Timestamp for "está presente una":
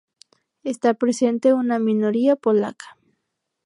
0.63-1.77